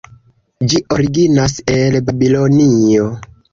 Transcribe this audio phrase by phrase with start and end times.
[0.71, 3.15] Ĝi originas el Babilonio.